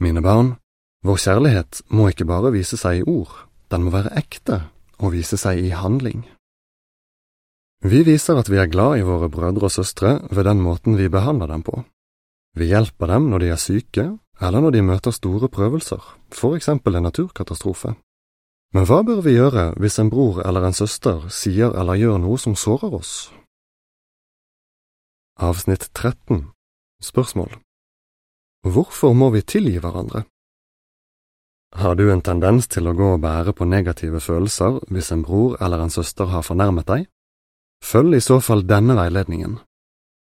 Mine 0.01 0.23
barn, 0.23 0.57
vår 1.05 1.17
kjærlighet 1.17 1.83
må 1.89 2.09
ikke 2.11 2.29
bare 2.29 2.53
vise 2.53 2.77
seg 2.77 3.01
i 3.01 3.07
ord, 3.09 3.47
den 3.71 3.87
må 3.87 3.95
være 3.95 4.17
ekte 4.19 4.67
og 4.99 5.15
vise 5.15 5.39
seg 5.41 5.61
i 5.65 5.71
handling. 5.73 6.27
Vi 7.85 8.03
viser 8.03 8.37
at 8.37 8.51
vi 8.51 8.59
er 8.59 8.69
glad 8.69 8.99
i 8.99 9.07
våre 9.07 9.31
brødre 9.31 9.69
og 9.69 9.73
søstre 9.73 10.19
ved 10.29 10.45
den 10.45 10.61
måten 10.61 10.99
vi 10.99 11.09
behandler 11.09 11.47
dem 11.47 11.63
på. 11.63 11.85
Vi 12.59 12.67
hjelper 12.73 13.07
dem 13.07 13.29
når 13.31 13.45
de 13.45 13.49
er 13.55 13.61
syke, 13.63 14.05
eller 14.43 14.63
når 14.63 14.75
de 14.75 14.83
møter 14.83 15.15
store 15.15 15.49
prøvelser, 15.49 16.03
for 16.35 16.57
eksempel 16.59 16.99
en 16.99 17.07
naturkatastrofe. 17.07 17.95
Men 18.75 18.85
hva 18.89 19.01
bør 19.07 19.23
vi 19.25 19.37
gjøre 19.37 19.73
hvis 19.81 19.99
en 20.03 20.11
bror 20.13 20.43
eller 20.45 20.67
en 20.67 20.77
søster 20.77 21.29
sier 21.33 21.73
eller 21.73 22.01
gjør 22.01 22.19
noe 22.21 22.39
som 22.41 22.57
sårer 22.59 22.97
oss? 22.99 23.13
Avsnitt 25.39 25.89
13 25.95 26.49
Spørsmål 27.01 27.55
Hvorfor 28.67 29.15
må 29.15 29.31
vi 29.31 29.45
tilgi 29.47 29.79
hverandre? 29.79 30.25
Har 31.79 31.95
du 31.95 32.09
en 32.11 32.25
tendens 32.25 32.67
til 32.67 32.89
å 32.91 32.97
gå 32.97 33.15
og 33.15 33.23
bære 33.23 33.55
på 33.55 33.69
negative 33.69 34.21
følelser 34.25 34.81
hvis 34.91 35.13
en 35.15 35.23
bror 35.23 35.57
eller 35.63 35.85
en 35.85 35.95
søster 35.95 36.29
har 36.35 36.43
fornærmet 36.43 36.89
deg? 36.91 37.07
Følg 37.85 38.19
i 38.19 38.25
så 38.25 38.41
fall 38.43 38.67
denne 38.67 38.99
veiledningen. 38.99 39.61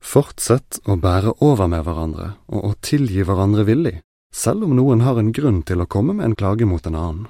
Fortsett 0.05 0.79
å 0.87 0.97
bære 0.97 1.35
over 1.45 1.69
med 1.71 1.85
hverandre 1.87 2.33
og 2.49 2.65
å 2.71 2.75
tilgi 2.81 3.25
hverandre 3.27 3.65
villig, 3.69 3.99
selv 4.35 4.65
om 4.69 4.77
noen 4.77 5.03
har 5.05 5.19
en 5.19 5.33
grunn 5.35 5.63
til 5.67 5.83
å 5.83 5.89
komme 5.91 6.15
med 6.17 6.31
en 6.31 6.39
klage 6.39 6.69
mot 6.69 6.85
en 6.87 6.97
annen. 6.97 7.27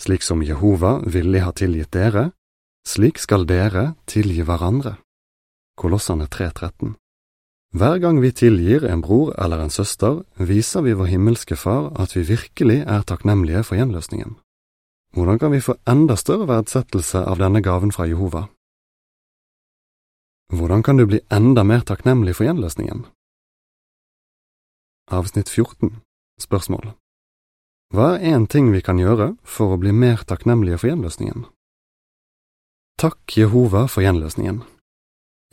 Slik 0.00 0.24
som 0.26 0.42
Jehova 0.42 0.98
villig 1.06 1.44
har 1.44 1.54
tilgitt 1.54 1.92
dere, 1.94 2.30
slik 2.88 3.20
skal 3.22 3.46
dere 3.46 3.92
tilgi 4.10 4.42
hverandre. 4.42 4.96
Kolossene 5.78 6.26
3.13 6.26 6.96
Hver 7.78 7.98
gang 8.02 8.18
vi 8.20 8.32
tilgir 8.32 8.84
en 8.84 9.00
bror 9.00 9.32
eller 9.38 9.62
en 9.62 9.70
søster, 9.70 10.24
viser 10.36 10.82
vi 10.82 10.96
vår 10.98 11.12
himmelske 11.14 11.56
Far 11.56 11.92
at 12.02 12.16
vi 12.16 12.26
virkelig 12.28 12.82
er 12.82 13.06
takknemlige 13.06 13.62
for 13.64 13.78
gjenløsningen. 13.78 14.36
Hvordan 15.14 15.38
kan 15.38 15.52
vi 15.52 15.60
få 15.60 15.76
enda 15.88 16.16
større 16.16 16.48
verdsettelse 16.48 17.24
av 17.24 17.38
denne 17.40 17.62
gaven 17.64 17.92
fra 17.92 18.08
Jehova? 18.08 18.48
Hvordan 20.52 20.82
kan 20.82 20.96
du 20.96 21.06
bli 21.06 21.20
enda 21.32 21.64
mer 21.64 21.80
takknemlig 21.80 22.34
for 22.36 22.44
gjenløsningen? 22.44 23.06
Avsnitt 25.08 25.48
14 25.48 26.02
Spørsmål 26.40 26.90
Hva 27.94 28.18
er 28.18 28.34
en 28.36 28.44
ting 28.46 28.68
vi 28.74 28.82
kan 28.84 29.00
gjøre 29.00 29.30
for 29.48 29.72
å 29.72 29.78
bli 29.80 29.94
mer 29.96 30.20
takknemlige 30.28 30.82
for 30.82 30.92
gjenløsningen? 30.92 31.46
Takk 33.00 33.38
Jehova 33.38 33.86
for 33.88 34.04
gjenløsningen. 34.04 34.60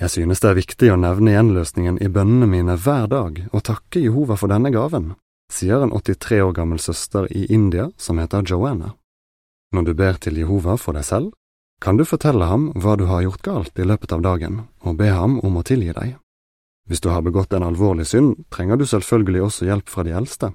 Jeg 0.03 0.15
synes 0.17 0.43
det 0.43 0.51
er 0.51 0.59
viktig 0.59 0.91
å 0.91 0.99
nevne 0.99 1.31
gjenløsningen 1.31 2.03
i 2.03 2.11
bønnene 2.11 2.51
mine 2.51 2.75
hver 2.75 3.07
dag 3.07 3.39
og 3.53 3.65
takke 3.71 4.03
Jehova 4.03 4.35
for 4.35 4.51
denne 4.51 4.67
gaven, 4.75 5.13
sier 5.47 5.79
en 5.79 5.95
83 5.95 6.43
år 6.43 6.51
gammel 6.59 6.83
søster 6.83 7.31
i 7.31 7.47
India 7.47 7.87
som 7.95 8.19
heter 8.19 8.43
Joanna. 8.43 8.97
Når 9.71 9.87
du 9.87 9.93
ber 9.95 10.19
til 10.19 10.43
Jehova 10.43 10.75
for 10.75 10.99
deg 10.99 11.07
selv, 11.07 11.31
kan 11.79 11.97
du 11.97 12.03
fortelle 12.05 12.45
ham 12.45 12.69
hva 12.75 12.95
du 12.99 13.05
har 13.07 13.23
gjort 13.23 13.43
galt 13.45 13.79
i 13.79 13.87
løpet 13.87 14.11
av 14.11 14.23
dagen, 14.23 14.65
og 14.83 14.97
be 14.99 15.11
ham 15.15 15.39
om 15.39 15.59
å 15.59 15.63
tilgi 15.63 15.93
deg. 15.95 16.17
Hvis 16.89 17.03
du 17.05 17.09
har 17.13 17.23
begått 17.23 17.53
en 17.53 17.63
alvorlig 17.63 18.07
synd, 18.09 18.35
trenger 18.49 18.79
du 18.79 18.85
selvfølgelig 18.89 19.43
også 19.45 19.69
hjelp 19.69 19.89
fra 19.89 20.03
de 20.03 20.15
eldste. 20.17 20.51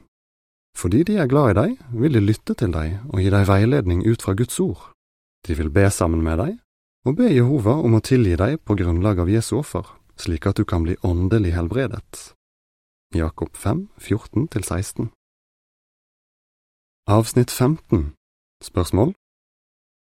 Fordi 0.74 1.04
de 1.06 1.16
er 1.22 1.30
glad 1.30 1.52
i 1.52 1.58
deg, 1.60 1.76
vil 1.94 2.18
de 2.18 2.22
lytte 2.24 2.56
til 2.58 2.74
deg 2.74 2.98
og 3.12 3.22
gi 3.22 3.30
deg 3.30 3.46
veiledning 3.48 4.02
ut 4.04 4.22
fra 4.22 4.34
Guds 4.34 4.58
ord. 4.60 4.90
De 5.46 5.54
vil 5.54 5.70
be 5.70 5.86
sammen 5.90 6.24
med 6.26 6.40
deg, 6.42 6.56
og 7.06 7.18
be 7.20 7.30
Jehova 7.30 7.76
om 7.84 7.94
å 7.94 8.02
tilgi 8.02 8.34
deg 8.40 8.58
på 8.64 8.76
grunnlag 8.80 9.20
av 9.22 9.30
Jesu 9.30 9.54
offer, 9.60 9.86
slik 10.18 10.48
at 10.50 10.58
du 10.58 10.64
kan 10.64 10.82
bli 10.82 10.96
åndelig 11.06 11.54
helbredet. 11.54 12.34
Jakob 13.14 13.54
5, 13.54 13.86
14–16 14.00 15.12
Avsnitt 17.06 17.52
15 17.52 18.14
Spørsmål 18.64 19.12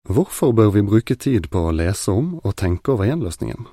Hvorfor 0.06 0.52
bør 0.52 0.70
vi 0.70 0.82
bruke 0.86 1.16
tid 1.16 1.48
på 1.50 1.64
å 1.66 1.74
lese 1.74 2.14
om 2.14 2.36
og 2.44 2.54
tenke 2.62 2.94
over 2.94 3.08
gjenløsningen? 3.10 3.66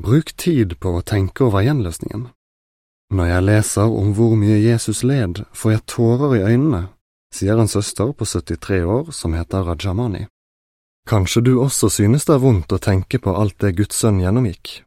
Bruk 0.00 0.32
tid 0.40 0.78
på 0.80 0.94
å 0.96 1.02
tenke 1.04 1.44
over 1.44 1.60
gjenløsningen. 1.66 2.30
Når 3.12 3.26
jeg 3.28 3.44
leser 3.44 3.92
om 3.92 4.14
hvor 4.16 4.32
mye 4.40 4.56
Jesus 4.56 5.02
led, 5.04 5.42
får 5.52 5.74
jeg 5.74 5.86
tårer 5.92 6.36
i 6.38 6.42
øynene, 6.54 6.82
sier 7.34 7.60
en 7.60 7.68
søster 7.68 8.14
på 8.16 8.24
73 8.24 8.80
år 8.86 9.12
som 9.12 9.36
heter 9.36 9.68
Rajamani. 9.68 10.24
Kanskje 11.10 11.44
du 11.44 11.52
også 11.60 11.90
synes 11.92 12.24
det 12.24 12.38
er 12.38 12.44
vondt 12.44 12.72
å 12.72 12.80
tenke 12.80 13.20
på 13.20 13.36
alt 13.36 13.58
det 13.60 13.74
Guds 13.76 14.00
sønn 14.00 14.22
gjennomgikk. 14.24 14.80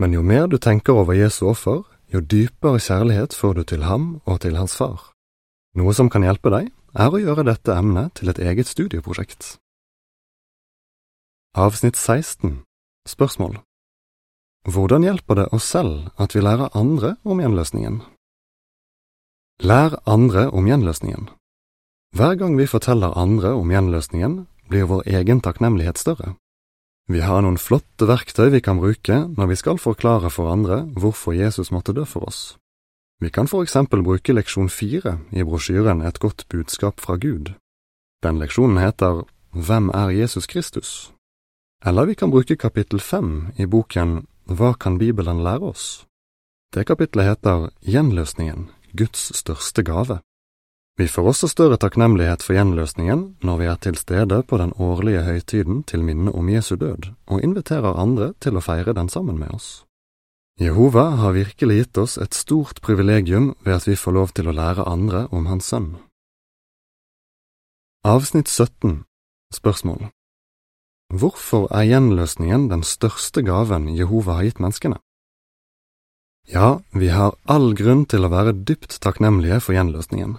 Men 0.00 0.18
jo 0.18 0.26
mer 0.26 0.48
du 0.50 0.58
tenker 0.58 0.98
over 0.98 1.14
Jesu 1.14 1.44
offer, 1.46 1.84
jo 2.10 2.20
dypere 2.20 2.82
kjærlighet 2.82 3.38
får 3.38 3.54
du 3.54 3.62
til 3.70 3.86
ham 3.86 4.16
og 4.26 4.42
til 4.42 4.58
hans 4.58 4.74
far. 4.74 5.12
Noe 5.78 5.94
som 5.94 6.10
kan 6.10 6.24
hjelpe 6.26 6.50
deg, 6.50 6.72
er 6.92 7.12
å 7.12 7.20
gjøre 7.20 7.44
dette 7.48 7.72
emnet 7.72 8.12
til 8.20 8.28
et 8.32 8.40
eget 8.40 8.68
studieprosjekt. 8.68 9.56
Avsnitt 11.56 11.96
16 11.96 12.62
Spørsmål 13.08 13.60
Hvordan 14.68 15.04
hjelper 15.04 15.40
det 15.40 15.46
oss 15.56 15.66
selv 15.66 16.12
at 16.20 16.36
vi 16.36 16.44
lærer 16.44 16.72
andre 16.78 17.16
om 17.24 17.40
gjenløsningen? 17.42 17.98
Lær 19.62 19.98
andre 20.06 20.46
om 20.50 20.68
gjenløsningen. 20.68 21.28
Hver 22.16 22.36
gang 22.38 22.56
vi 22.58 22.68
forteller 22.68 23.16
andre 23.18 23.54
om 23.56 23.70
gjenløsningen, 23.72 24.46
blir 24.68 24.88
vår 24.88 25.08
egen 25.08 25.40
takknemlighet 25.40 25.98
større. 25.98 26.36
Vi 27.10 27.20
har 27.20 27.42
noen 27.42 27.58
flotte 27.58 28.06
verktøy 28.06 28.52
vi 28.54 28.62
kan 28.62 28.78
bruke 28.78 29.24
når 29.34 29.50
vi 29.50 29.58
skal 29.58 29.80
forklare 29.82 30.30
for 30.30 30.52
andre 30.52 30.84
hvorfor 30.94 31.34
Jesus 31.34 31.72
måtte 31.74 31.94
dø 31.96 32.04
for 32.06 32.28
oss. 32.28 32.56
Vi 33.22 33.30
kan 33.30 33.46
for 33.46 33.62
eksempel 33.62 34.00
bruke 34.02 34.34
leksjon 34.34 34.66
fire 34.66 35.12
i 35.30 35.44
brosjyren 35.46 36.00
Et 36.02 36.18
godt 36.18 36.48
budskap 36.50 37.00
fra 37.00 37.14
Gud. 37.16 37.52
Den 38.22 38.40
leksjonen 38.42 38.80
heter 38.82 39.22
Hvem 39.54 39.90
er 39.94 40.10
Jesus 40.10 40.46
Kristus? 40.46 41.12
Eller 41.86 42.04
vi 42.04 42.14
kan 42.14 42.30
bruke 42.30 42.56
kapittel 42.56 43.00
fem 43.00 43.52
i 43.56 43.66
boken 43.66 44.26
Hva 44.50 44.72
kan 44.74 44.98
Bibelen 44.98 45.38
lære 45.44 45.70
oss? 45.70 46.06
Det 46.74 46.86
kapitlet 46.86 47.24
heter 47.24 47.70
Gjenløsningen, 47.86 48.70
Guds 48.98 49.30
største 49.38 49.82
gave. 49.82 50.18
Vi 50.98 51.06
får 51.06 51.22
også 51.22 51.48
større 51.48 51.76
takknemlighet 51.78 52.42
for 52.42 52.58
gjenløsningen 52.58 53.36
når 53.42 53.56
vi 53.58 53.70
er 53.70 53.78
til 53.78 53.96
stede 53.96 54.42
på 54.42 54.58
den 54.58 54.74
årlige 54.78 55.22
høytiden 55.22 55.84
til 55.84 56.02
minne 56.02 56.34
om 56.34 56.48
Jesu 56.48 56.74
død, 56.74 57.14
og 57.26 57.42
inviterer 57.42 58.02
andre 58.02 58.32
til 58.40 58.58
å 58.58 58.66
feire 58.66 58.92
den 58.92 59.08
sammen 59.08 59.38
med 59.38 59.54
oss. 59.54 59.84
Jehova 60.60 61.04
har 61.16 61.32
virkelig 61.32 61.76
gitt 61.78 61.98
oss 61.98 62.18
et 62.20 62.34
stort 62.36 62.82
privilegium 62.84 63.54
ved 63.64 63.78
at 63.78 63.86
vi 63.88 63.96
får 63.96 64.12
lov 64.12 64.34
til 64.36 64.50
å 64.50 64.56
lære 64.56 64.84
andre 64.84 65.26
om 65.32 65.46
Hans 65.48 65.70
sønn. 65.72 65.94
Avsnitt 68.04 68.48
17 68.48 69.04
Spørsmål 69.54 70.10
Hvorfor 71.12 71.68
er 71.72 71.88
gjenløsningen 71.88 72.68
den 72.70 72.84
største 72.84 73.42
gaven 73.44 73.88
Jehova 73.96 74.38
har 74.38 74.48
gitt 74.48 74.60
menneskene? 74.60 75.00
Ja, 76.48 76.80
vi 76.90 77.08
har 77.14 77.36
all 77.44 77.72
grunn 77.78 78.04
til 78.10 78.26
å 78.26 78.32
være 78.32 78.52
dypt 78.52 78.98
takknemlige 79.04 79.60
for 79.62 79.76
gjenløsningen. 79.76 80.38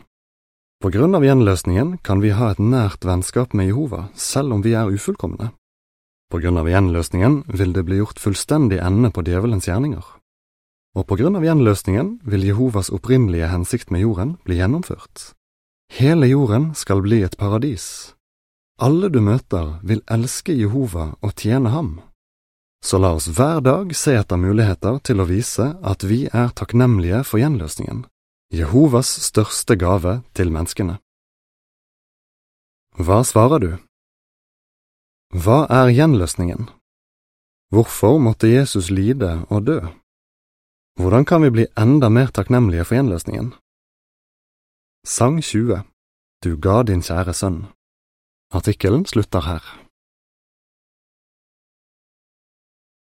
På 0.84 0.91
grunn 0.91 1.15
av 1.15 1.24
gjenløsningen 1.24 1.98
kan 2.03 2.20
vi 2.20 2.34
ha 2.36 2.51
et 2.51 2.60
nært 2.60 3.05
vennskap 3.08 3.53
med 3.55 3.70
Jehova, 3.70 4.10
selv 4.20 4.58
om 4.58 4.65
vi 4.65 4.74
er 4.75 4.91
ufullkomne. 4.91 5.53
På 6.33 6.39
grunn 6.41 6.57
av 6.57 6.65
gjenløsningen 6.65 7.43
vil 7.53 7.75
det 7.75 7.83
bli 7.85 7.99
gjort 7.99 8.17
fullstendig 8.17 8.79
ende 8.81 9.13
på 9.13 9.21
djevelens 9.21 9.69
gjerninger. 9.69 10.07
Og 10.97 11.05
på 11.05 11.19
grunn 11.19 11.37
av 11.37 11.45
gjenløsningen 11.45 12.15
vil 12.25 12.47
Jehovas 12.47 12.89
opprinnelige 12.89 13.51
hensikt 13.53 13.93
med 13.93 14.01
jorden 14.01 14.33
bli 14.41 14.57
gjennomført. 14.57 15.35
Hele 15.93 16.31
jorden 16.31 16.71
skal 16.73 17.05
bli 17.05 17.21
et 17.21 17.37
paradis, 17.37 18.15
alle 18.81 19.09
du 19.13 19.19
møter 19.21 19.77
vil 19.85 20.01
elske 20.09 20.55
Jehova 20.57 21.13
og 21.21 21.35
tjene 21.37 21.69
ham. 21.69 22.01
Så 22.83 22.97
la 22.97 23.13
oss 23.15 23.29
hver 23.29 23.61
dag 23.61 23.93
se 23.95 24.15
etter 24.17 24.41
muligheter 24.41 24.97
til 25.05 25.21
å 25.21 25.27
vise 25.29 25.69
at 25.85 26.03
vi 26.03 26.25
er 26.25 26.49
takknemlige 26.57 27.21
for 27.29 27.39
gjenløsningen, 27.39 28.03
Jehovas 28.53 29.07
største 29.29 29.77
gave 29.77 30.21
til 30.33 30.51
menneskene. 30.51 30.97
Hva 32.97 33.21
svarer 33.25 33.61
du? 33.61 33.71
Hva 35.33 35.63
er 35.65 35.89
gjenløsningen? 35.89 36.67
Hvorfor 37.73 38.19
måtte 38.21 38.51
Jesus 38.51 38.91
lide 38.93 39.47
og 39.49 39.65
dø? 39.65 39.79
Hvordan 41.01 41.25
kan 41.25 41.41
vi 41.41 41.49
bli 41.49 41.65
enda 41.73 42.09
mer 42.09 42.29
takknemlige 42.29 42.85
for 42.85 42.99
gjenløsningen? 42.99 43.47
Sang 45.07 45.41
20 45.41 45.81
Du 46.43 46.51
ga 46.61 46.83
din 46.83 47.01
kjære 47.01 47.33
sønn 47.33 47.65
Artikkelen 48.53 49.07
slutter 49.09 49.41
her. 49.41 49.82